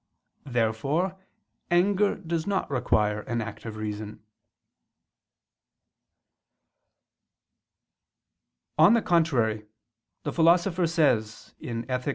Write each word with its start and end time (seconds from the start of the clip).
Therefore 0.47 1.19
anger 1.69 2.15
does 2.15 2.47
not 2.47 2.71
require 2.71 3.21
an 3.21 3.39
act 3.39 3.65
of 3.65 3.75
reason. 3.75 4.23
On 8.79 8.95
the 8.95 9.03
contrary, 9.03 9.67
The 10.23 10.33
Philosopher 10.33 10.87
says 10.87 11.53
(Ethic. 11.61 12.09